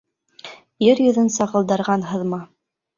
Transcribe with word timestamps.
Ер 0.87 1.03
йөҙөн 1.05 1.31
сағылдырған 1.37 2.11
һыҙма. 2.13 2.45